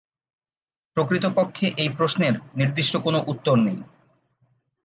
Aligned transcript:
প্রকৃতপক্ষে 0.97 1.65
এই 1.77 1.89
প্রশ্নের 1.89 2.33
নির্দিষ্ট 2.55 2.93
কোনো 2.97 3.19
উত্তর 3.27 3.55
নেই। 3.57 3.77